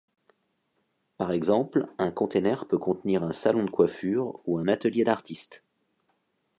Par 1.19 1.31
exemple, 1.31 1.85
un 1.99 2.09
container 2.09 2.67
peut 2.67 2.79
contenir 2.79 3.21
un 3.23 3.31
salon 3.31 3.65
de 3.65 3.69
coiffure 3.69 4.39
ou 4.47 4.57
un 4.57 4.67
atelier 4.67 5.03
d'artistes. 5.03 5.63